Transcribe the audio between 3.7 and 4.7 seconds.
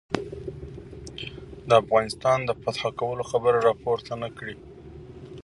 پورته نه کړي.